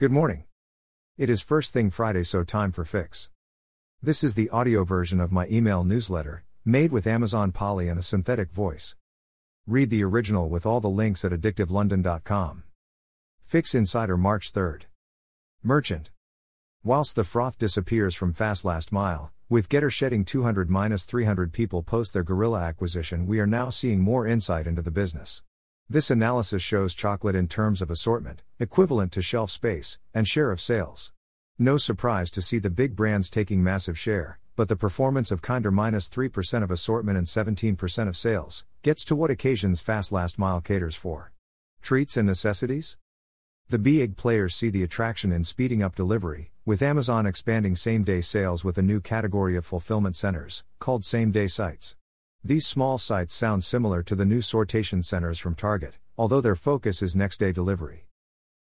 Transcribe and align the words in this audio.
Good 0.00 0.12
morning. 0.12 0.44
It 1.18 1.28
is 1.28 1.42
first 1.42 1.74
thing 1.74 1.90
Friday, 1.90 2.24
so 2.24 2.42
time 2.42 2.72
for 2.72 2.86
fix. 2.86 3.28
This 4.02 4.24
is 4.24 4.34
the 4.34 4.48
audio 4.48 4.82
version 4.82 5.20
of 5.20 5.30
my 5.30 5.46
email 5.48 5.84
newsletter, 5.84 6.42
made 6.64 6.90
with 6.90 7.06
Amazon 7.06 7.52
Polly 7.52 7.86
and 7.86 7.98
a 7.98 8.02
synthetic 8.02 8.50
voice. 8.50 8.96
Read 9.66 9.90
the 9.90 10.02
original 10.02 10.48
with 10.48 10.64
all 10.64 10.80
the 10.80 10.88
links 10.88 11.22
at 11.22 11.32
addictivelondon.com. 11.32 12.62
Fix 13.42 13.74
Insider 13.74 14.16
March 14.16 14.54
3rd. 14.54 14.84
Merchant. 15.62 16.10
Whilst 16.82 17.14
the 17.14 17.22
froth 17.22 17.58
disappears 17.58 18.14
from 18.14 18.32
Fast 18.32 18.64
Last 18.64 18.92
Mile, 18.92 19.30
with 19.50 19.68
Getir 19.68 19.92
shedding 19.92 20.24
200 20.24 20.70
300 20.98 21.52
people 21.52 21.82
post 21.82 22.14
their 22.14 22.24
gorilla 22.24 22.60
acquisition, 22.60 23.26
we 23.26 23.38
are 23.38 23.46
now 23.46 23.68
seeing 23.68 24.00
more 24.00 24.26
insight 24.26 24.66
into 24.66 24.80
the 24.80 24.90
business. 24.90 25.42
This 25.92 26.08
analysis 26.08 26.62
shows 26.62 26.94
chocolate 26.94 27.34
in 27.34 27.48
terms 27.48 27.82
of 27.82 27.90
assortment, 27.90 28.44
equivalent 28.60 29.10
to 29.10 29.22
shelf 29.22 29.50
space, 29.50 29.98
and 30.14 30.28
share 30.28 30.52
of 30.52 30.60
sales. 30.60 31.10
No 31.58 31.78
surprise 31.78 32.30
to 32.30 32.40
see 32.40 32.60
the 32.60 32.70
big 32.70 32.94
brands 32.94 33.28
taking 33.28 33.60
massive 33.60 33.98
share, 33.98 34.38
but 34.54 34.68
the 34.68 34.76
performance 34.76 35.32
of 35.32 35.42
Kinder 35.42 35.72
minus 35.72 36.08
3% 36.08 36.62
of 36.62 36.70
assortment 36.70 37.18
and 37.18 37.26
17% 37.26 38.06
of 38.06 38.16
sales 38.16 38.64
gets 38.82 39.04
to 39.06 39.16
what 39.16 39.32
occasions 39.32 39.82
fast 39.82 40.12
last 40.12 40.38
mile 40.38 40.60
caters 40.60 40.94
for. 40.94 41.32
Treats 41.82 42.16
and 42.16 42.28
necessities? 42.28 42.96
The 43.68 43.78
big 43.80 44.16
players 44.16 44.54
see 44.54 44.70
the 44.70 44.84
attraction 44.84 45.32
in 45.32 45.42
speeding 45.42 45.82
up 45.82 45.96
delivery, 45.96 46.52
with 46.64 46.82
Amazon 46.82 47.26
expanding 47.26 47.74
same 47.74 48.04
day 48.04 48.20
sales 48.20 48.62
with 48.62 48.78
a 48.78 48.82
new 48.82 49.00
category 49.00 49.56
of 49.56 49.66
fulfillment 49.66 50.14
centers, 50.14 50.62
called 50.78 51.04
same 51.04 51.32
day 51.32 51.48
sites. 51.48 51.96
These 52.42 52.66
small 52.66 52.96
sites 52.96 53.34
sound 53.34 53.64
similar 53.64 54.02
to 54.02 54.14
the 54.14 54.24
new 54.24 54.38
sortation 54.38 55.04
centers 55.04 55.38
from 55.38 55.54
Target, 55.54 55.98
although 56.16 56.40
their 56.40 56.56
focus 56.56 57.02
is 57.02 57.14
next 57.14 57.36
day 57.36 57.52
delivery. 57.52 58.06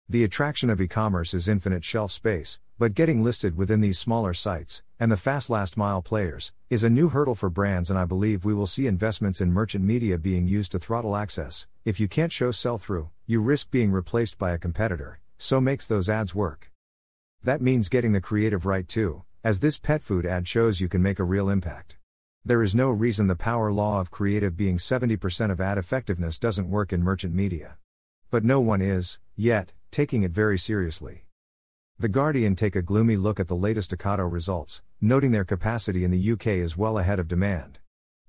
The 0.09 0.25
attraction 0.25 0.69
of 0.69 0.81
e 0.81 0.89
commerce 0.89 1.33
is 1.33 1.47
infinite 1.47 1.85
shelf 1.85 2.11
space, 2.11 2.59
but 2.77 2.93
getting 2.93 3.23
listed 3.23 3.55
within 3.55 3.79
these 3.79 3.97
smaller 3.97 4.33
sites, 4.33 4.83
and 4.99 5.09
the 5.09 5.15
fast 5.15 5.49
last 5.49 5.77
mile 5.77 6.01
players, 6.01 6.51
is 6.69 6.83
a 6.83 6.89
new 6.89 7.07
hurdle 7.07 7.33
for 7.33 7.49
brands, 7.49 7.89
and 7.89 7.97
I 7.97 8.03
believe 8.03 8.43
we 8.43 8.53
will 8.53 8.67
see 8.67 8.87
investments 8.87 9.39
in 9.39 9.53
merchant 9.53 9.85
media 9.85 10.17
being 10.17 10.49
used 10.49 10.73
to 10.73 10.79
throttle 10.79 11.15
access. 11.15 11.65
If 11.85 11.97
you 11.97 12.09
can't 12.09 12.33
show 12.33 12.51
sell 12.51 12.77
through, 12.77 13.09
you 13.25 13.39
risk 13.39 13.71
being 13.71 13.91
replaced 13.91 14.37
by 14.37 14.51
a 14.51 14.57
competitor, 14.57 15.21
so 15.37 15.61
makes 15.61 15.87
those 15.87 16.09
ads 16.09 16.35
work. 16.35 16.69
That 17.41 17.61
means 17.61 17.87
getting 17.87 18.11
the 18.11 18.19
creative 18.19 18.65
right 18.65 18.85
too, 18.85 19.23
as 19.45 19.61
this 19.61 19.79
pet 19.79 20.03
food 20.03 20.25
ad 20.25 20.45
shows 20.45 20.81
you 20.81 20.89
can 20.89 21.01
make 21.01 21.19
a 21.19 21.23
real 21.23 21.49
impact. 21.49 21.95
There 22.43 22.63
is 22.63 22.73
no 22.73 22.89
reason 22.89 23.27
the 23.27 23.35
power 23.35 23.71
law 23.71 24.01
of 24.01 24.09
creative 24.09 24.57
being 24.57 24.77
70% 24.77 25.51
of 25.51 25.61
ad 25.61 25.77
effectiveness 25.77 26.39
doesn't 26.39 26.71
work 26.71 26.91
in 26.91 27.03
merchant 27.03 27.35
media. 27.35 27.77
But 28.31 28.43
no 28.43 28.59
one 28.59 28.81
is, 28.81 29.19
yet, 29.35 29.73
taking 29.91 30.23
it 30.23 30.31
very 30.31 30.57
seriously. 30.57 31.25
The 31.99 32.09
Guardian 32.09 32.55
take 32.55 32.75
a 32.75 32.81
gloomy 32.81 33.15
look 33.15 33.39
at 33.39 33.47
the 33.47 33.55
latest 33.55 33.95
Ocado 33.95 34.27
results, 34.31 34.81
noting 34.99 35.29
their 35.29 35.45
capacity 35.45 36.03
in 36.03 36.09
the 36.09 36.31
UK 36.31 36.47
is 36.47 36.75
well 36.75 36.97
ahead 36.97 37.19
of 37.19 37.27
demand. 37.27 37.77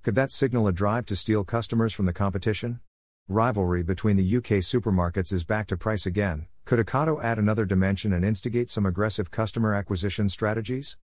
Could 0.02 0.14
that 0.16 0.30
signal 0.30 0.68
a 0.68 0.72
drive 0.72 1.06
to 1.06 1.16
steal 1.16 1.42
customers 1.42 1.94
from 1.94 2.04
the 2.04 2.12
competition? 2.12 2.80
Rivalry 3.28 3.82
between 3.82 4.18
the 4.18 4.36
UK 4.36 4.60
supermarkets 4.60 5.32
is 5.32 5.42
back 5.42 5.68
to 5.68 5.76
price 5.78 6.04
again. 6.04 6.48
Could 6.66 6.84
Ocado 6.84 7.24
add 7.24 7.38
another 7.38 7.64
dimension 7.64 8.12
and 8.12 8.26
instigate 8.26 8.68
some 8.68 8.84
aggressive 8.84 9.30
customer 9.30 9.72
acquisition 9.72 10.28
strategies? 10.28 10.98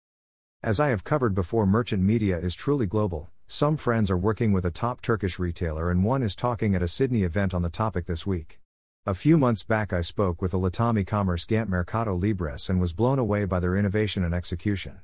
As 0.63 0.80
I 0.80 0.88
have 0.88 1.03
covered 1.03 1.36
before, 1.36 1.67
merchant 1.67 2.02
media 2.02 2.39
is 2.39 2.55
truly 2.55 2.88
global. 2.88 3.30
Some 3.45 3.77
friends 3.77 4.09
are 4.09 4.17
working 4.17 4.52
with 4.52 4.66
a 4.66 4.72
top 4.72 5.02
Turkish 5.02 5.38
retailer, 5.38 5.91
and 5.91 6.03
one 6.03 6.23
is 6.23 6.36
talking 6.36 6.73
at 6.73 6.81
a 6.81 6.88
Sydney 6.88 7.22
event 7.22 7.53
on 7.53 7.61
the 7.61 7.69
topic 7.69 8.08
this 8.08 8.25
week. 8.25 8.59
A 9.05 9.14
few 9.14 9.38
months 9.38 9.64
back, 9.64 9.94
I 9.94 10.02
spoke 10.02 10.41
with 10.41 10.52
the 10.52 10.58
Latam 10.58 10.97
e-commerce 10.97 11.45
Gant 11.45 11.69
Mercado 11.69 12.16
Libres 12.16 12.72
and 12.72 12.81
was 12.81 12.94
blown 12.94 13.19
away 13.19 13.45
by 13.45 13.59
their 13.59 13.77
innovation 13.77 14.23
and 14.23 14.33
execution. 14.33 14.99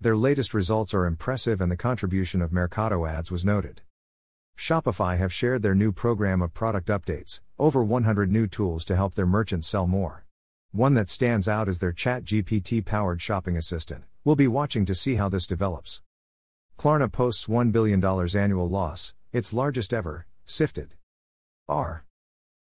Their 0.00 0.16
latest 0.16 0.54
results 0.54 0.94
are 0.94 1.04
impressive, 1.04 1.60
and 1.60 1.70
the 1.70 1.76
contribution 1.76 2.40
of 2.40 2.50
Mercado 2.50 3.04
ads 3.04 3.30
was 3.30 3.44
noted. 3.44 3.82
Shopify 4.56 5.18
have 5.18 5.34
shared 5.34 5.62
their 5.62 5.74
new 5.74 5.92
program 5.92 6.40
of 6.40 6.54
product 6.54 6.88
updates, 6.88 7.40
over 7.58 7.84
100 7.84 8.32
new 8.32 8.46
tools 8.46 8.86
to 8.86 8.96
help 8.96 9.16
their 9.16 9.26
merchants 9.26 9.66
sell 9.66 9.86
more. 9.86 10.24
One 10.72 10.94
that 10.94 11.10
stands 11.10 11.46
out 11.46 11.68
is 11.68 11.78
their 11.78 11.92
Chat 11.92 12.24
GPT 12.24 12.82
powered 12.82 13.20
shopping 13.20 13.58
assistant. 13.58 14.04
We'll 14.24 14.36
be 14.36 14.48
watching 14.48 14.86
to 14.86 14.94
see 14.94 15.16
how 15.16 15.28
this 15.28 15.46
develops. 15.46 16.00
Klarna 16.78 17.12
posts 17.12 17.46
$1 17.46 17.70
billion 17.72 18.02
annual 18.02 18.66
loss, 18.66 19.12
its 19.32 19.52
largest 19.52 19.92
ever, 19.92 20.26
sifted. 20.46 20.94
AR. 21.68 22.06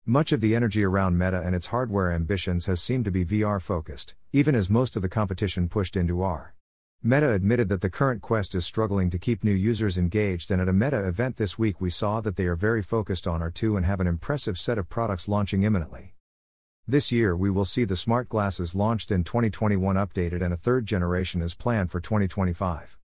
Much 0.04 0.32
of 0.32 0.42
the 0.42 0.56
energy 0.56 0.84
around 0.84 1.16
Meta 1.16 1.44
and 1.46 1.54
its 1.54 1.68
hardware 1.68 2.12
ambitions 2.12 2.66
has 2.66 2.82
seemed 2.82 3.06
to 3.06 3.12
be 3.12 3.24
VR 3.24 3.62
focused, 3.62 4.16
even 4.32 4.56
as 4.56 4.68
most 4.68 4.96
of 4.96 5.04
the 5.04 5.10
competition 5.10 5.70
pushed 5.70 5.96
into 5.96 6.24
AR. 6.24 6.56
Meta 7.04 7.32
admitted 7.32 7.70
that 7.70 7.82
the 7.82 7.90
current 7.90 8.24
Quest 8.24 8.56
is 8.56 8.66
struggling 8.66 9.12
to 9.12 9.20
keep 9.20 9.44
new 9.44 9.52
users 9.52 9.96
engaged, 9.96 10.50
and 10.50 10.60
at 10.60 10.68
a 10.68 10.74
Meta 10.74 11.08
event 11.08 11.38
this 11.38 11.60
week, 11.60 11.80
we 11.80 11.92
saw 11.92 12.20
that 12.20 12.36
they 12.36 12.48
are 12.48 12.56
very 12.56 12.82
focused 12.82 13.28
on 13.28 13.42
R2 13.42 13.78
and 13.78 13.86
have 13.86 14.00
an 14.00 14.08
impressive 14.08 14.58
set 14.58 14.80
of 14.80 14.90
products 14.90 15.28
launching 15.28 15.62
imminently. 15.62 16.13
This 16.86 17.14
year 17.14 17.34
we 17.34 17.50
will 17.50 17.64
see 17.64 17.86
the 17.86 17.96
smart 17.96 18.28
glasses 18.28 18.76
launched 18.76 19.10
in 19.10 19.24
2021 19.24 19.96
updated 19.96 20.42
and 20.42 20.54
a 20.54 20.58
third 20.58 20.86
generation 20.86 21.42
is 21.42 21.56
planned 21.56 21.90
for 21.90 22.02
2025. 22.02 23.00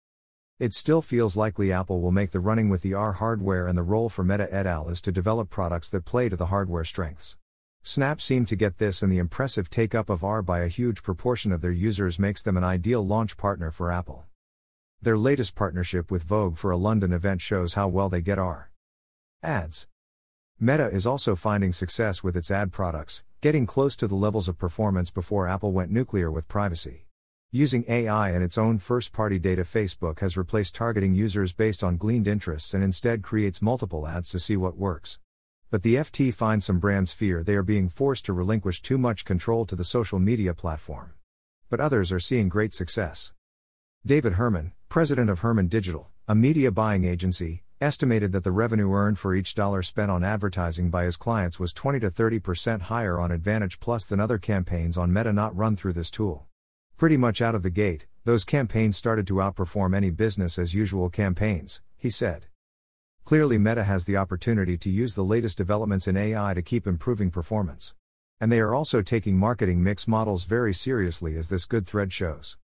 It 0.61 0.73
still 0.73 1.03
feels 1.03 1.37
likely 1.37 1.73
Apple 1.73 2.01
will 2.01 2.13
make 2.13 2.31
the 2.31 2.39
running 2.39 2.69
with 2.69 2.83
the 2.83 2.95
AR 2.95 3.15
hardware 3.15 3.67
and 3.67 3.77
the 3.77 3.83
role 3.83 4.09
for 4.09 4.23
Meta 4.23 4.47
et 4.55 4.65
al. 4.65 4.89
is 4.89 5.01
to 5.01 5.11
develop 5.11 5.51
products 5.51 5.91
that 5.91 6.05
play 6.05 6.29
to 6.29 6.37
the 6.37 6.47
hardware 6.47 6.85
strengths. 6.85 7.37
Snap 7.83 8.21
seemed 8.21 8.47
to 8.47 8.55
get 8.55 8.79
this 8.79 9.03
and 9.03 9.11
the 9.11 9.19
impressive 9.19 9.69
take 9.69 9.93
up 9.93 10.09
of 10.09 10.23
AR 10.23 10.41
by 10.41 10.61
a 10.61 10.69
huge 10.69 11.03
proportion 11.03 11.51
of 11.51 11.61
their 11.61 11.73
users 11.73 12.17
makes 12.17 12.43
them 12.43 12.57
an 12.57 12.63
ideal 12.63 13.05
launch 13.05 13.37
partner 13.37 13.73
for 13.73 13.91
Apple. 13.91 14.25
Their 15.03 15.19
latest 15.19 15.57
partnership 15.57 16.13
with 16.13 16.23
Vogue 16.23 16.57
for 16.57 16.71
a 16.71 16.77
London 16.77 17.13
event 17.13 17.43
shows 17.43 17.75
how 17.75 17.89
well 17.89 18.09
they 18.09 18.21
get 18.21 18.39
AR. 18.39 18.71
Ads. 19.43 19.89
Meta 20.61 20.87
is 20.87 21.09
also 21.09 21.35
finding 21.35 21.73
success 21.73 22.23
with 22.23 22.37
its 22.37 22.53
ad 22.53 22.71
products, 22.71 23.25
getting 23.45 23.67
close 23.67 23.95
to 23.95 24.07
the 24.07 24.15
levels 24.15 24.49
of 24.49 24.57
performance 24.57 25.11
before 25.11 25.47
Apple 25.47 25.71
went 25.71 25.91
nuclear 25.91 26.31
with 26.31 26.49
privacy. 26.49 27.05
Using 27.53 27.85
AI 27.89 28.31
and 28.31 28.43
its 28.43 28.57
own 28.57 28.79
first 28.79 29.13
party 29.13 29.39
data, 29.39 29.65
Facebook 29.65 30.21
has 30.21 30.39
replaced 30.39 30.75
targeting 30.75 31.15
users 31.15 31.53
based 31.53 31.85
on 31.85 31.99
gleaned 31.99 32.27
interests 32.27 32.73
and 32.73 32.83
instead 32.83 33.23
creates 33.23 33.61
multiple 33.61 34.09
ads 34.09 34.31
to 34.31 34.39
see 34.39 34.57
what 34.57 34.79
works. 34.79 35.19
But 35.71 35.83
the 35.83 35.97
FT 35.97 36.33
finds 36.33 36.65
some 36.65 36.79
brands 36.79 37.13
fear 37.13 37.43
they 37.43 37.55
are 37.55 37.63
being 37.63 37.91
forced 37.91 38.25
to 38.25 38.33
relinquish 38.33 38.81
too 38.81 38.97
much 38.97 39.27
control 39.27 39.67
to 39.67 39.77
the 39.77 39.85
social 39.85 40.19
media 40.19 40.55
platform. 40.55 41.13
But 41.69 41.81
others 41.81 42.11
are 42.13 42.21
seeing 42.21 42.49
great 42.49 42.73
success. 42.73 43.35
David 44.07 44.33
Herman, 44.41 44.73
president 44.89 45.29
of 45.29 45.41
Herman 45.41 45.69
Digital, 45.69 46.09
a 46.27 46.35
media 46.35 46.71
buying 46.71 47.05
agency, 47.05 47.63
estimated 47.81 48.33
that 48.33 48.45
the 48.45 48.53
revenue 48.53 48.93
earned 48.93 49.19
for 49.19 49.35
each 49.35 49.55
dollar 49.55 49.83
spent 49.83 50.11
on 50.11 50.23
advertising 50.23 50.91
by 50.91 51.05
his 51.05 51.17
clients 51.17 51.59
was 51.59 51.73
20 51.73 52.01
to 52.01 52.11
30% 52.11 52.83
higher 52.83 53.19
on 53.19 53.31
Advantage 53.31 53.81
Plus 53.81 54.07
than 54.07 54.21
other 54.21 54.39
campaigns 54.39 54.97
on 54.97 55.13
Meta 55.13 55.33
not 55.33 55.57
run 55.57 55.77
through 55.77 55.93
this 55.93 56.11
tool. 56.11 56.47
Pretty 56.97 57.17
much 57.17 57.43
out 57.43 57.55
of 57.55 57.63
the 57.63 57.71
gate, 57.71 58.07
those 58.25 58.45
campaigns 58.45 58.97
started 58.97 59.27
to 59.27 59.35
outperform 59.35 59.95
any 59.95 60.11
business 60.11 60.59
as 60.59 60.75
usual 60.75 61.11
campaigns, 61.11 61.83
he 61.97 62.11
said. 62.11 62.47
Clearly, 63.25 63.59
Meta 63.59 63.85
has 63.85 64.05
the 64.05 64.17
opportunity 64.17 64.79
to 64.79 64.91
use 64.91 65.15
the 65.15 65.25
latest 65.25 65.59
developments 65.59 66.07
in 66.07 66.17
AI 66.17 66.55
to 66.55 66.63
keep 66.63 66.87
improving 66.87 67.31
performance. 67.31 67.95
And 68.41 68.53
they 68.53 68.61
are 68.61 68.75
also 68.75 69.03
taking 69.03 69.37
marketing 69.37 69.83
mix 69.83 70.07
models 70.07 70.45
very 70.45 70.75
seriously, 70.75 71.37
as 71.37 71.49
this 71.49 71.65
good 71.65 71.87
thread 71.87 72.13
shows. 72.13 72.57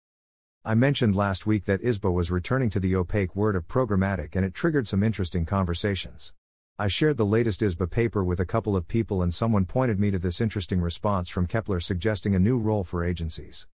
I 0.62 0.74
mentioned 0.74 1.16
last 1.16 1.46
week 1.46 1.64
that 1.64 1.82
ISBA 1.82 2.12
was 2.12 2.30
returning 2.30 2.68
to 2.70 2.80
the 2.80 2.94
opaque 2.94 3.34
word 3.34 3.56
of 3.56 3.66
programmatic 3.66 4.36
and 4.36 4.44
it 4.44 4.52
triggered 4.52 4.86
some 4.86 5.02
interesting 5.02 5.46
conversations. 5.46 6.34
I 6.78 6.86
shared 6.86 7.16
the 7.16 7.24
latest 7.24 7.62
ISBA 7.62 7.90
paper 7.90 8.22
with 8.22 8.40
a 8.40 8.44
couple 8.44 8.76
of 8.76 8.86
people 8.86 9.22
and 9.22 9.32
someone 9.32 9.64
pointed 9.64 9.98
me 9.98 10.10
to 10.10 10.18
this 10.18 10.38
interesting 10.38 10.82
response 10.82 11.30
from 11.30 11.46
Kepler 11.46 11.80
suggesting 11.80 12.34
a 12.34 12.38
new 12.38 12.58
role 12.58 12.84
for 12.84 13.02
agencies. 13.02 13.68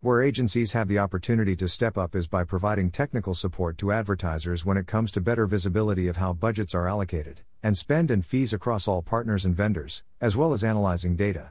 Where 0.00 0.22
agencies 0.22 0.72
have 0.72 0.88
the 0.88 0.98
opportunity 0.98 1.56
to 1.56 1.68
step 1.68 1.98
up 1.98 2.14
is 2.14 2.26
by 2.26 2.44
providing 2.44 2.90
technical 2.90 3.34
support 3.34 3.76
to 3.76 3.92
advertisers 3.92 4.64
when 4.64 4.78
it 4.78 4.86
comes 4.86 5.12
to 5.12 5.20
better 5.20 5.46
visibility 5.46 6.08
of 6.08 6.16
how 6.16 6.32
budgets 6.32 6.74
are 6.74 6.88
allocated, 6.88 7.42
and 7.62 7.76
spend 7.76 8.10
and 8.10 8.24
fees 8.24 8.54
across 8.54 8.88
all 8.88 9.02
partners 9.02 9.44
and 9.44 9.54
vendors, 9.54 10.02
as 10.22 10.38
well 10.38 10.54
as 10.54 10.64
analyzing 10.64 11.16
data. 11.16 11.50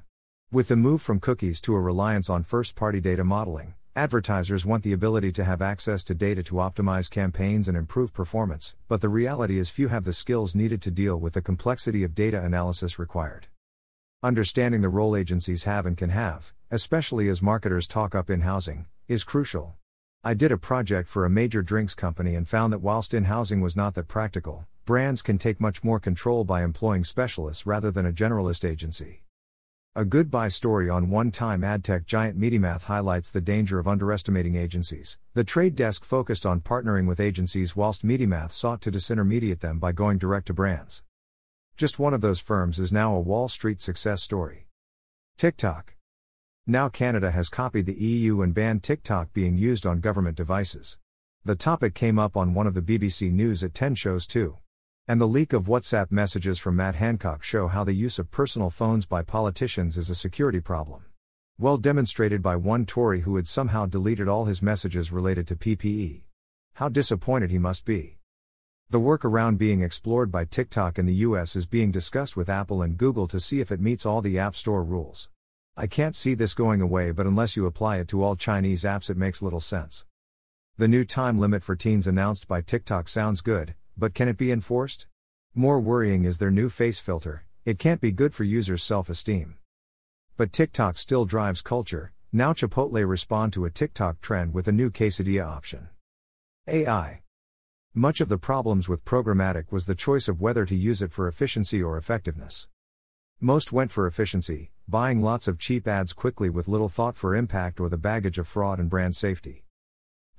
With 0.51 0.69
the 0.69 0.75
move 0.75 1.03
from 1.03 1.19
cookies 1.19 1.61
to 1.61 1.75
a 1.75 1.79
reliance 1.79 2.27
on 2.27 2.41
first 2.41 2.75
party 2.75 2.99
data 2.99 3.23
modeling, 3.23 3.75
Advertisers 3.95 4.65
want 4.65 4.81
the 4.81 4.91
ability 4.91 5.31
to 5.33 5.43
have 5.43 5.61
access 5.61 6.03
to 6.05 6.15
data 6.15 6.41
to 6.41 6.55
optimize 6.55 7.11
campaigns 7.11 7.67
and 7.67 7.77
improve 7.77 8.11
performance, 8.11 8.75
but 8.87 9.01
the 9.01 9.07
reality 9.07 9.59
is 9.59 9.69
few 9.69 9.87
have 9.89 10.03
the 10.03 10.13
skills 10.13 10.55
needed 10.55 10.81
to 10.81 10.89
deal 10.89 11.19
with 11.19 11.33
the 11.33 11.43
complexity 11.43 12.03
of 12.03 12.15
data 12.15 12.43
analysis 12.43 12.97
required. 12.97 13.45
Understanding 14.23 14.81
the 14.81 14.89
role 14.89 15.15
agencies 15.15 15.65
have 15.65 15.85
and 15.85 15.95
can 15.95 16.09
have, 16.09 16.53
especially 16.71 17.29
as 17.29 17.43
marketers 17.43 17.85
talk 17.85 18.15
up 18.15 18.31
in 18.31 18.41
housing, 18.41 18.87
is 19.07 19.23
crucial. 19.23 19.75
I 20.23 20.33
did 20.33 20.51
a 20.51 20.57
project 20.57 21.07
for 21.07 21.23
a 21.23 21.29
major 21.29 21.61
drinks 21.61 21.93
company 21.93 22.33
and 22.33 22.49
found 22.49 22.73
that 22.73 22.81
whilst 22.81 23.13
in 23.13 23.25
housing 23.25 23.61
was 23.61 23.75
not 23.75 23.93
that 23.93 24.07
practical, 24.07 24.65
brands 24.85 25.21
can 25.21 25.37
take 25.37 25.61
much 25.61 25.83
more 25.83 25.99
control 25.99 26.43
by 26.43 26.63
employing 26.63 27.03
specialists 27.03 27.67
rather 27.67 27.91
than 27.91 28.07
a 28.07 28.11
generalist 28.11 28.67
agency. 28.67 29.22
A 29.95 30.05
goodbye 30.05 30.47
story 30.47 30.89
on 30.89 31.11
one 31.11 31.29
time 31.29 31.61
adtech 31.61 32.07
giant 32.07 32.35
MediaMath 32.39 32.85
highlights 32.85 33.29
the 33.29 33.41
danger 33.41 33.77
of 33.77 33.87
underestimating 33.87 34.55
agencies. 34.55 35.19
The 35.35 35.43
trade 35.43 35.75
desk 35.75 36.03
focused 36.03 36.47
on 36.47 36.61
partnering 36.61 37.05
with 37.05 37.19
agencies 37.19 37.75
whilst 37.75 38.03
MediaMath 38.03 38.53
sought 38.53 38.81
to 38.81 38.91
disintermediate 38.91 39.59
them 39.59 39.77
by 39.77 39.91
going 39.91 40.17
direct 40.17 40.47
to 40.47 40.53
brands. 40.53 41.03
Just 41.77 41.99
one 41.99 42.15
of 42.15 42.21
those 42.21 42.39
firms 42.39 42.79
is 42.79 42.91
now 42.91 43.13
a 43.13 43.19
Wall 43.19 43.47
Street 43.47 43.81
success 43.81 44.23
story. 44.23 44.65
TikTok. 45.37 45.93
Now 46.65 46.89
Canada 46.89 47.29
has 47.29 47.49
copied 47.49 47.85
the 47.85 47.93
EU 47.93 48.41
and 48.41 48.51
banned 48.51 48.81
TikTok 48.81 49.31
being 49.31 49.59
used 49.59 49.85
on 49.85 49.99
government 49.99 50.35
devices. 50.35 50.97
The 51.45 51.55
topic 51.55 51.93
came 51.93 52.17
up 52.17 52.35
on 52.35 52.55
one 52.55 52.65
of 52.65 52.73
the 52.73 52.81
BBC 52.81 53.31
News 53.31 53.63
at 53.63 53.75
10 53.75 53.93
shows 53.93 54.25
too. 54.25 54.57
And 55.05 55.19
the 55.19 55.27
leak 55.27 55.51
of 55.51 55.65
WhatsApp 55.65 56.11
messages 56.11 56.59
from 56.59 56.77
Matt 56.77 56.95
Hancock 56.95 57.44
show 57.44 57.67
how 57.67 57.83
the 57.83 57.91
use 57.91 58.19
of 58.19 58.31
personal 58.31 58.69
phones 58.69 59.05
by 59.05 59.21
politicians 59.21 59.97
is 59.97 60.09
a 60.09 60.15
security 60.15 60.61
problem. 60.61 61.03
Well 61.59 61.75
demonstrated 61.75 62.41
by 62.41 62.55
one 62.55 62.85
Tory 62.85 63.19
who 63.19 63.35
had 63.35 63.45
somehow 63.45 63.85
deleted 63.85 64.29
all 64.29 64.45
his 64.45 64.61
messages 64.61 65.11
related 65.11 65.45
to 65.47 65.57
PPE. 65.57 66.23
How 66.75 66.88
disappointed 66.88 67.51
he 67.51 67.57
must 67.57 67.83
be. 67.83 68.17
The 68.91 69.00
workaround 69.01 69.57
being 69.57 69.81
explored 69.81 70.31
by 70.31 70.45
TikTok 70.45 70.97
in 70.97 71.05
the 71.05 71.15
US 71.15 71.57
is 71.57 71.67
being 71.67 71.91
discussed 71.91 72.38
with 72.38 72.47
Apple 72.47 72.81
and 72.81 72.97
Google 72.97 73.27
to 73.27 73.41
see 73.41 73.59
if 73.59 73.73
it 73.73 73.81
meets 73.81 74.05
all 74.05 74.21
the 74.21 74.39
App 74.39 74.55
Store 74.55 74.85
rules. 74.85 75.27
I 75.75 75.85
can't 75.85 76.15
see 76.15 76.33
this 76.33 76.53
going 76.53 76.79
away, 76.79 77.11
but 77.11 77.27
unless 77.27 77.57
you 77.57 77.65
apply 77.65 77.97
it 77.97 78.07
to 78.07 78.23
all 78.23 78.38
Chinese 78.38 78.85
apps, 78.85 79.09
it 79.09 79.17
makes 79.17 79.41
little 79.41 79.59
sense. 79.59 80.05
The 80.77 80.88
new 80.88 81.03
time 81.03 81.39
limit 81.39 81.61
for 81.61 81.75
teens 81.75 82.07
announced 82.07 82.47
by 82.47 82.61
TikTok 82.61 83.09
sounds 83.09 83.41
good, 83.41 83.75
but 83.97 84.13
can 84.13 84.27
it 84.27 84.37
be 84.37 84.51
enforced? 84.51 85.07
More 85.55 85.79
worrying 85.79 86.25
is 86.25 86.37
their 86.37 86.51
new 86.51 86.69
face 86.69 86.99
filter, 86.99 87.45
it 87.65 87.79
can't 87.79 88.01
be 88.01 88.11
good 88.11 88.33
for 88.33 88.43
users' 88.43 88.83
self 88.83 89.09
esteem. 89.09 89.55
But 90.35 90.51
TikTok 90.51 90.97
still 90.97 91.25
drives 91.25 91.61
culture, 91.61 92.11
now 92.31 92.53
Chipotle 92.53 93.07
respond 93.07 93.53
to 93.53 93.65
a 93.65 93.69
TikTok 93.69 94.19
trend 94.19 94.53
with 94.53 94.67
a 94.67 94.71
new 94.71 94.89
quesadilla 94.89 95.45
option. 95.45 95.89
AI. 96.67 97.21
Much 97.93 98.21
of 98.21 98.29
the 98.29 98.39
problems 98.39 98.89
with 98.89 99.05
programmatic 99.05 99.71
was 99.71 99.85
the 99.85 99.93
choice 99.93 100.27
of 100.27 100.41
whether 100.41 100.65
to 100.65 100.75
use 100.75 101.01
it 101.03 101.11
for 101.11 101.27
efficiency 101.27 101.83
or 101.83 101.95
effectiveness. 101.97 102.67
Most 103.39 103.71
went 103.71 103.91
for 103.91 104.07
efficiency, 104.07 104.71
buying 104.87 105.21
lots 105.21 105.47
of 105.47 105.59
cheap 105.59 105.87
ads 105.87 106.13
quickly 106.13 106.49
with 106.49 106.67
little 106.67 106.89
thought 106.89 107.15
for 107.15 107.35
impact 107.35 107.79
or 107.79 107.89
the 107.89 107.97
baggage 107.97 108.39
of 108.39 108.47
fraud 108.47 108.79
and 108.79 108.89
brand 108.89 109.15
safety. 109.15 109.62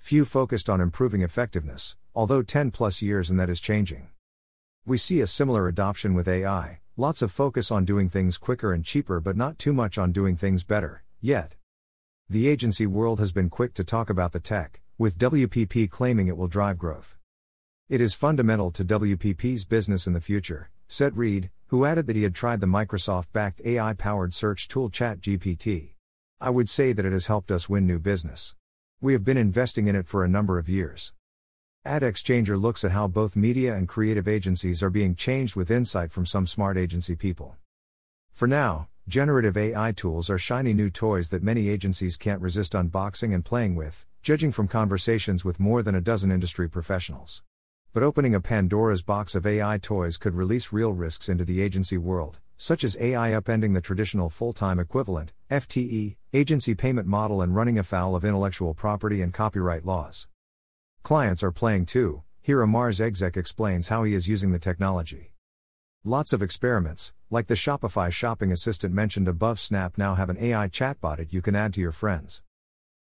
Few 0.04 0.26
focused 0.26 0.68
on 0.68 0.82
improving 0.82 1.22
effectiveness, 1.22 1.96
although 2.14 2.42
10 2.42 2.72
plus 2.72 3.00
years 3.00 3.30
and 3.30 3.40
that 3.40 3.48
is 3.48 3.58
changing. 3.58 4.08
We 4.84 4.98
see 4.98 5.22
a 5.22 5.26
similar 5.26 5.66
adoption 5.66 6.12
with 6.12 6.28
AI, 6.28 6.80
lots 6.94 7.22
of 7.22 7.32
focus 7.32 7.70
on 7.70 7.86
doing 7.86 8.10
things 8.10 8.36
quicker 8.36 8.74
and 8.74 8.84
cheaper, 8.84 9.18
but 9.18 9.34
not 9.34 9.58
too 9.58 9.72
much 9.72 9.96
on 9.96 10.12
doing 10.12 10.36
things 10.36 10.62
better, 10.62 11.04
yet. 11.22 11.54
The 12.28 12.48
agency 12.48 12.86
world 12.86 13.18
has 13.18 13.32
been 13.32 13.48
quick 13.48 13.72
to 13.72 13.82
talk 13.82 14.10
about 14.10 14.32
the 14.32 14.40
tech, 14.40 14.82
with 14.98 15.16
WPP 15.16 15.88
claiming 15.88 16.28
it 16.28 16.36
will 16.36 16.48
drive 16.48 16.76
growth. 16.76 17.16
It 17.88 18.02
is 18.02 18.12
fundamental 18.12 18.70
to 18.72 18.84
WPP's 18.84 19.64
business 19.64 20.06
in 20.06 20.12
the 20.12 20.20
future, 20.20 20.70
said 20.86 21.16
Read, 21.16 21.48
who 21.68 21.86
added 21.86 22.06
that 22.08 22.16
he 22.16 22.24
had 22.24 22.34
tried 22.34 22.60
the 22.60 22.66
Microsoft 22.66 23.32
backed 23.32 23.62
AI 23.64 23.94
powered 23.94 24.34
search 24.34 24.68
tool 24.68 24.90
ChatGPT. 24.90 25.94
I 26.42 26.50
would 26.50 26.68
say 26.68 26.92
that 26.92 27.06
it 27.06 27.12
has 27.14 27.28
helped 27.28 27.50
us 27.50 27.70
win 27.70 27.86
new 27.86 27.98
business. 27.98 28.54
We 29.04 29.12
have 29.12 29.22
been 29.22 29.36
investing 29.36 29.86
in 29.86 29.96
it 29.96 30.08
for 30.08 30.24
a 30.24 30.28
number 30.28 30.58
of 30.58 30.66
years. 30.66 31.12
AdExchanger 31.84 32.58
looks 32.58 32.84
at 32.84 32.92
how 32.92 33.06
both 33.06 33.36
media 33.36 33.74
and 33.74 33.86
creative 33.86 34.26
agencies 34.26 34.82
are 34.82 34.88
being 34.88 35.14
changed 35.14 35.56
with 35.56 35.70
insight 35.70 36.10
from 36.10 36.24
some 36.24 36.46
smart 36.46 36.78
agency 36.78 37.14
people. 37.14 37.58
For 38.32 38.48
now, 38.48 38.88
generative 39.06 39.58
AI 39.58 39.92
tools 39.92 40.30
are 40.30 40.38
shiny 40.38 40.72
new 40.72 40.88
toys 40.88 41.28
that 41.28 41.42
many 41.42 41.68
agencies 41.68 42.16
can't 42.16 42.40
resist 42.40 42.72
unboxing 42.72 43.34
and 43.34 43.44
playing 43.44 43.76
with, 43.76 44.06
judging 44.22 44.50
from 44.50 44.68
conversations 44.68 45.44
with 45.44 45.60
more 45.60 45.82
than 45.82 45.94
a 45.94 46.00
dozen 46.00 46.32
industry 46.32 46.66
professionals. 46.66 47.42
But 47.92 48.02
opening 48.02 48.34
a 48.34 48.40
Pandora's 48.40 49.02
box 49.02 49.34
of 49.34 49.44
AI 49.44 49.76
toys 49.76 50.16
could 50.16 50.34
release 50.34 50.72
real 50.72 50.94
risks 50.94 51.28
into 51.28 51.44
the 51.44 51.60
agency 51.60 51.98
world, 51.98 52.40
such 52.56 52.84
as 52.84 52.96
AI 53.00 53.30
upending 53.30 53.74
the 53.74 53.80
traditional 53.80 54.30
full 54.30 54.52
time 54.52 54.78
equivalent, 54.78 55.32
FTE, 55.50 56.16
agency 56.32 56.74
payment 56.74 57.06
model 57.06 57.42
and 57.42 57.54
running 57.54 57.78
afoul 57.78 58.16
of 58.16 58.24
intellectual 58.24 58.74
property 58.74 59.22
and 59.22 59.32
copyright 59.32 59.84
laws. 59.84 60.28
Clients 61.02 61.42
are 61.42 61.52
playing 61.52 61.86
too, 61.86 62.22
here 62.40 62.62
a 62.62 62.66
Mars 62.66 63.00
exec 63.00 63.36
explains 63.36 63.88
how 63.88 64.04
he 64.04 64.14
is 64.14 64.28
using 64.28 64.52
the 64.52 64.58
technology. 64.58 65.32
Lots 66.04 66.32
of 66.32 66.42
experiments, 66.42 67.14
like 67.30 67.46
the 67.46 67.54
Shopify 67.54 68.12
shopping 68.12 68.52
assistant 68.52 68.92
mentioned 68.92 69.26
above, 69.26 69.58
Snap 69.58 69.96
now 69.96 70.14
have 70.14 70.28
an 70.28 70.36
AI 70.38 70.68
chatbot 70.68 71.18
it 71.18 71.32
you 71.32 71.40
can 71.40 71.56
add 71.56 71.72
to 71.74 71.80
your 71.80 71.92
friends. 71.92 72.42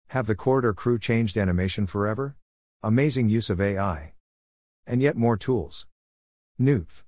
Have 0.09 0.27
the 0.27 0.35
corridor 0.35 0.75
crew 0.75 0.99
changed 0.99 1.37
animation 1.37 1.87
forever? 1.87 2.37
Amazing 2.83 3.29
use 3.29 3.51
of 3.51 3.61
AI. 3.61 4.15
And 4.87 5.03
yet 5.03 5.17
more 5.17 5.37
tools. 5.37 5.87
Noof. 6.61 7.05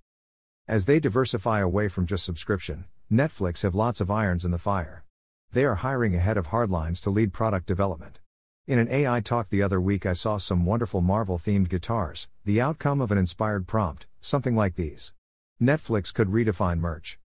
As 0.71 0.85
they 0.85 1.01
diversify 1.01 1.59
away 1.59 1.89
from 1.89 2.07
just 2.07 2.25
subscription, 2.25 2.85
Netflix 3.11 3.65
have 3.65 3.75
lots 3.75 4.01
of 4.01 4.09
irons 4.09 4.45
in 4.45 4.53
the 4.53 4.57
fire. 4.57 5.03
They 5.51 5.65
are 5.65 5.75
hiring 5.75 6.15
a 6.15 6.21
head 6.21 6.37
of 6.37 6.51
hardlines 6.51 7.01
to 7.01 7.11
lead 7.11 7.33
product 7.33 7.67
development. 7.67 8.21
In 8.69 8.79
an 8.79 8.87
AI 8.89 9.19
talk 9.21 9.49
the 9.49 9.65
other 9.65 9.81
week, 9.81 10.07
I 10.07 10.13
saw 10.13 10.37
some 10.37 10.65
wonderful 10.65 11.01
Marvel 11.01 11.39
themed 11.39 11.71
guitars, 11.71 12.29
the 12.45 12.61
outcome 12.61 13.01
of 13.01 13.11
an 13.11 13.19
inspired 13.19 13.67
prompt, 13.67 14.07
something 14.21 14.55
like 14.55 14.77
these. 14.77 15.13
Netflix 15.61 16.15
could 16.15 16.29
redefine 16.29 16.79
merch. 16.79 17.19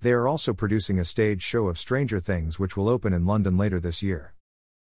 They 0.00 0.12
are 0.12 0.26
also 0.26 0.54
producing 0.54 0.98
a 0.98 1.04
stage 1.04 1.42
show 1.42 1.68
of 1.68 1.78
Stranger 1.78 2.18
Things, 2.18 2.58
which 2.58 2.78
will 2.78 2.88
open 2.88 3.12
in 3.12 3.26
London 3.26 3.58
later 3.58 3.78
this 3.78 4.02
year. 4.02 4.32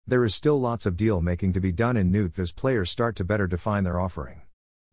There 0.07 0.27
is 0.27 0.35
still 0.35 0.61
lots 0.61 0.85
of 0.85 0.99
deal 0.99 1.23
making 1.23 1.55
to 1.55 1.61
be 1.61 1.73
done 1.73 1.97
in 1.97 2.13
Newt 2.13 2.39
as 2.39 2.53
players 2.53 2.91
start 2.91 3.17
to 3.17 3.25
better 3.25 3.47
define 3.47 3.85
their 3.85 3.99
offering. 3.99 4.43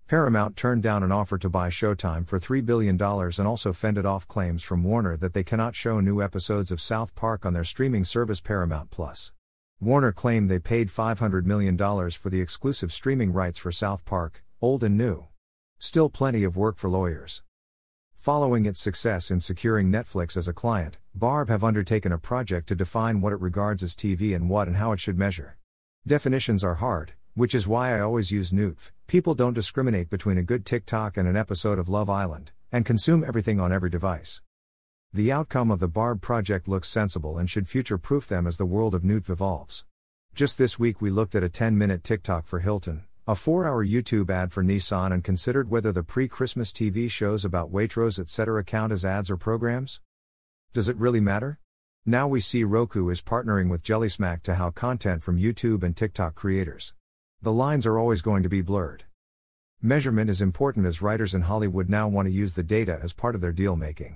Paramount 0.07 0.56
turned 0.56 0.81
down 0.83 1.04
an 1.04 1.12
offer 1.12 1.38
to 1.38 1.50
buy 1.50 1.68
Showtime 1.68 2.25
for 2.25 2.39
$3 2.39 2.65
billion 2.65 2.95
and 3.01 3.48
also 3.48 3.74
fended 3.74 4.06
off 4.06 4.25
claims 4.25 4.63
from 4.63 4.81
Warner 4.86 5.18
that 5.18 5.33
they 5.33 5.44
cannot 5.44 5.75
show 5.75 6.00
new 6.00 6.21
episodes 6.21 6.71
of 6.71 6.80
South 6.80 7.13
Park 7.13 7.45
on 7.45 7.51
their 7.51 7.65
streaming 7.65 8.06
service 8.06 8.39
Paramount 8.39 8.89
Plus. 8.89 9.33
Warner 9.81 10.13
claimed 10.13 10.50
they 10.50 10.59
paid 10.59 10.88
$500 10.88 11.44
million 11.44 11.77
for 12.12 12.30
the 12.30 12.39
exclusive 12.39 12.94
streaming 12.94 13.33
rights 13.33 13.59
for 13.59 13.69
South 13.69 14.06
Park, 14.06 14.45
old 14.62 14.81
and 14.81 14.98
new. 14.98 15.27
Still 15.77 16.09
plenty 16.09 16.45
of 16.45 16.56
work 16.56 16.77
for 16.77 16.89
lawyers. 16.89 17.44
Following 18.15 18.65
its 18.65 18.80
success 18.80 19.30
in 19.30 19.42
securing 19.42 19.92
Netflix 19.92 20.38
as 20.38 20.48
a 20.48 20.54
client, 20.54 20.95
Barb 21.13 21.50
have 21.50 21.65
undertaken 21.65 22.13
a 22.13 22.18
project 22.18 22.69
to 22.69 22.75
define 22.75 23.19
what 23.19 23.33
it 23.33 23.42
regards 23.42 23.83
as 23.83 23.94
TV 23.94 24.33
and 24.33 24.50
what 24.50 24.69
and 24.69 24.77
how 24.77 24.94
it 24.94 25.01
should 25.01 25.19
measure. 25.19 25.57
Definitions 26.07 26.64
are 26.64 26.76
hard, 26.76 27.11
which 27.38 27.54
is 27.54 27.68
why 27.68 27.96
I 27.96 28.00
always 28.00 28.32
use 28.32 28.52
Newt. 28.52 28.92
People 29.06 29.36
don't 29.36 29.54
discriminate 29.54 30.10
between 30.10 30.40
a 30.40 30.44
good 30.44 30.66
TikTok 30.66 31.18
and 31.18 31.28
an 31.28 31.38
episode 31.38 31.78
of 31.78 31.88
Love 31.88 32.10
Island, 32.10 32.50
and 32.72 32.84
consume 32.84 33.24
everything 33.24 33.60
on 33.60 33.72
every 33.72 33.92
device. 33.92 34.42
The 35.14 35.32
outcome 35.32 35.70
of 35.70 35.80
the 35.80 35.88
Barb 35.88 36.20
project 36.20 36.68
looks 36.68 36.90
sensible 36.90 37.38
and 37.38 37.48
should 37.48 37.68
future 37.68 38.00
proof 38.00 38.28
them 38.28 38.48
as 38.48 38.58
the 38.58 38.66
world 38.66 38.96
of 38.96 39.04
Newt 39.04 39.30
evolves. 39.30 39.86
Just 40.34 40.58
this 40.58 40.80
week, 40.80 41.00
we 41.00 41.12
looked 41.12 41.36
at 41.36 41.44
a 41.44 41.48
10 41.48 41.78
minute 41.78 42.04
TikTok 42.04 42.48
for 42.48 42.58
Hilton, 42.58 43.04
a 43.28 43.36
4 43.36 43.68
hour 43.68 43.86
YouTube 43.86 44.32
ad 44.32 44.52
for 44.52 44.64
Nissan, 44.64 45.14
and 45.14 45.24
considered 45.24 45.70
whether 45.70 45.92
the 45.92 46.02
pre 46.02 46.28
Christmas 46.28 46.74
TV 46.74 47.08
shows 47.08 47.46
about 47.46 47.72
Waitrose 47.72 48.18
etc. 48.18 48.64
count 48.64 48.92
as 48.92 49.06
ads 49.06 49.30
or 49.30 49.38
programs. 49.38 50.02
Does 50.74 50.90
it 50.90 50.98
really 50.98 51.22
matter? 51.22 51.60
Now 52.04 52.28
we 52.28 52.40
see 52.40 52.64
Roku 52.64 53.10
is 53.10 53.22
partnering 53.22 53.70
with 53.70 53.84
Jellysmack 53.84 54.42
to 54.42 54.56
how 54.56 54.72
content 54.72 55.22
from 55.22 55.38
YouTube 55.38 55.84
and 55.84 55.96
TikTok 55.96 56.34
creators. 56.34 56.96
The 57.40 57.52
lines 57.52 57.86
are 57.86 58.00
always 58.00 58.24
going 58.24 58.42
to 58.42 58.50
be 58.50 58.64
blurred. 58.64 59.04
Measurement 59.80 60.28
is 60.28 60.42
important 60.42 60.88
as 60.88 61.04
writers 61.04 61.36
in 61.36 61.44
Hollywood 61.44 61.88
now 61.88 62.08
want 62.08 62.26
to 62.26 62.32
use 62.32 62.56
the 62.56 62.64
data 62.64 63.00
as 63.04 63.14
part 63.14 63.36
of 63.36 63.42
their 63.42 63.52
deal 63.52 63.76
making. 63.76 64.16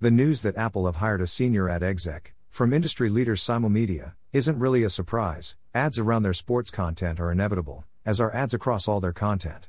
The 0.00 0.10
news 0.10 0.42
that 0.42 0.56
Apple 0.56 0.86
have 0.86 0.96
hired 0.96 1.20
a 1.20 1.28
senior 1.28 1.68
ad 1.68 1.84
exec, 1.84 2.34
from 2.48 2.72
industry 2.72 3.08
leader 3.08 3.36
Simulmedia, 3.36 4.14
isn't 4.32 4.58
really 4.58 4.82
a 4.82 4.90
surprise. 4.90 5.54
Ads 5.72 6.00
around 6.00 6.24
their 6.24 6.32
sports 6.32 6.72
content 6.72 7.20
are 7.20 7.30
inevitable, 7.30 7.84
as 8.04 8.20
are 8.20 8.34
ads 8.34 8.54
across 8.54 8.88
all 8.88 9.00
their 9.00 9.12
content. 9.12 9.68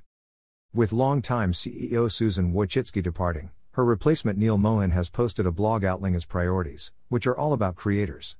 With 0.74 0.92
longtime 0.92 1.52
CEO 1.52 2.12
Susan 2.12 2.54
Wojcicki 2.54 3.04
departing, 3.04 3.52
her 3.74 3.86
replacement 3.86 4.40
Neal 4.40 4.58
Mohan 4.58 4.90
has 4.92 5.12
posted 5.12 5.46
a 5.46 5.52
blog 5.52 5.86
outlining 5.86 6.16
his 6.16 6.26
priorities, 6.26 6.92
which 7.10 7.28
are 7.28 7.38
all 7.38 7.54
about 7.54 7.76
creators. 7.76 8.36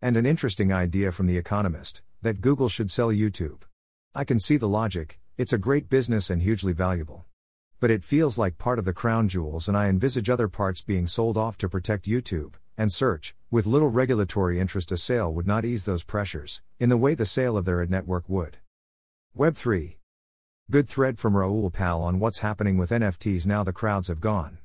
And 0.00 0.16
an 0.16 0.24
interesting 0.24 0.72
idea 0.72 1.10
from 1.10 1.26
The 1.26 1.36
Economist 1.36 2.02
that 2.26 2.40
Google 2.40 2.68
should 2.68 2.90
sell 2.90 3.08
YouTube. 3.08 3.62
I 4.14 4.24
can 4.24 4.40
see 4.40 4.56
the 4.56 4.68
logic, 4.68 5.20
it's 5.36 5.52
a 5.52 5.58
great 5.58 5.88
business 5.88 6.28
and 6.28 6.42
hugely 6.42 6.72
valuable. 6.72 7.24
But 7.78 7.90
it 7.90 8.02
feels 8.02 8.36
like 8.36 8.58
part 8.58 8.78
of 8.78 8.84
the 8.84 8.92
crown 8.92 9.28
jewels, 9.28 9.68
and 9.68 9.76
I 9.76 9.88
envisage 9.88 10.28
other 10.28 10.48
parts 10.48 10.82
being 10.82 11.06
sold 11.06 11.36
off 11.36 11.56
to 11.58 11.68
protect 11.68 12.06
YouTube 12.06 12.54
and 12.76 12.90
search. 12.90 13.34
With 13.50 13.66
little 13.66 13.90
regulatory 13.90 14.58
interest, 14.58 14.90
a 14.90 14.96
sale 14.96 15.32
would 15.32 15.46
not 15.46 15.64
ease 15.64 15.84
those 15.84 16.02
pressures, 16.02 16.62
in 16.80 16.88
the 16.88 16.96
way 16.96 17.14
the 17.14 17.26
sale 17.26 17.56
of 17.56 17.64
their 17.64 17.82
ad 17.82 17.90
network 17.90 18.28
would. 18.28 18.56
Web3. 19.38 19.96
Good 20.70 20.88
thread 20.88 21.18
from 21.18 21.36
Raoul 21.36 21.70
Pal 21.70 22.02
on 22.02 22.18
what's 22.18 22.40
happening 22.40 22.76
with 22.76 22.90
NFTs 22.90 23.46
now 23.46 23.62
the 23.62 23.72
crowds 23.72 24.08
have 24.08 24.20
gone. 24.20 24.58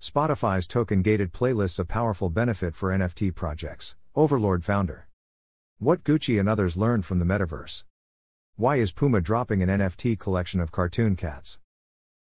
Spotify's 0.00 0.66
token 0.66 1.02
gated 1.02 1.32
playlists 1.32 1.78
a 1.78 1.84
powerful 1.84 2.30
benefit 2.30 2.74
for 2.74 2.90
NFT 2.90 3.34
projects, 3.34 3.96
Overlord 4.14 4.64
founder. 4.64 5.07
What 5.80 6.02
Gucci 6.02 6.40
and 6.40 6.48
others 6.48 6.76
learned 6.76 7.04
from 7.04 7.20
the 7.20 7.24
metaverse. 7.24 7.84
Why 8.56 8.78
is 8.78 8.90
Puma 8.90 9.20
dropping 9.20 9.62
an 9.62 9.68
NFT 9.68 10.18
collection 10.18 10.58
of 10.58 10.72
cartoon 10.72 11.14
cats? 11.14 11.60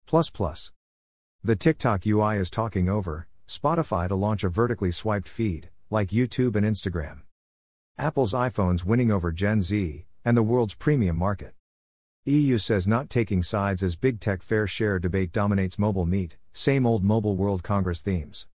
Plus 0.08 0.32
plus. 0.32 0.72
The 1.44 1.56
TikTok 1.56 2.08
UI 2.08 2.38
is 2.38 2.50
talking 2.50 2.90
over 2.90 3.28
Spotify 3.48 4.08
to 4.08 4.16
launch 4.16 4.44
a 4.44 4.50
vertically 4.50 4.90
swiped 4.90 5.28
feed, 5.28 5.70
like 5.92 6.10
YouTube 6.10 6.56
and 6.56 6.66
Instagram. 6.66 7.20
Apple's 7.96 8.34
iPhones 8.34 8.86
winning 8.86 9.12
over 9.12 9.32
Gen 9.32 9.62
Z, 9.62 10.08
and 10.26 10.36
the 10.36 10.42
world's 10.42 10.74
premium 10.74 11.16
market. 11.16 11.54
EU 12.26 12.58
says 12.58 12.88
not 12.88 13.08
taking 13.08 13.44
sides 13.44 13.84
as 13.84 13.96
big 13.96 14.20
tech 14.20 14.42
fair 14.42 14.66
share 14.66 14.98
debate 14.98 15.32
dominates 15.32 15.78
mobile 15.78 16.08
meet, 16.08 16.38
same 16.54 16.88
old 16.88 17.04
Mobile 17.04 17.36
World 17.36 17.62
Congress 17.62 18.02
themes. 18.02 18.48